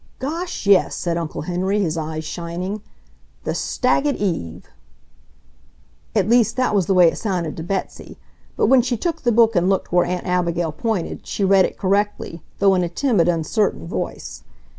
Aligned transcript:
"Gosh, 0.17 0.65
yes!" 0.65 0.95
said 0.95 1.15
Uncle 1.15 1.41
Henry, 1.43 1.79
his 1.79 1.95
eyes 1.95 2.25
shining. 2.25 2.81
"The 3.43 3.51
staggit 3.53 4.15
eve!" 4.15 4.65
At 6.15 6.27
least 6.27 6.55
that 6.55 6.73
was 6.73 6.87
the 6.87 6.95
way 6.95 7.07
it 7.07 7.17
sounded 7.19 7.55
to 7.57 7.61
Betsy, 7.63 8.17
but 8.57 8.65
when 8.65 8.81
she 8.81 8.97
took 8.97 9.21
the 9.21 9.31
book 9.31 9.55
and 9.55 9.69
looked 9.69 9.91
where 9.91 10.07
Aunt 10.07 10.25
Abigail 10.25 10.71
pointed 10.71 11.27
she 11.27 11.43
read 11.43 11.65
it 11.65 11.77
correctly, 11.77 12.41
though 12.57 12.73
in 12.73 12.83
a 12.83 12.89
timid, 12.89 13.27
uncertain 13.27 13.85
voice. 13.85 14.41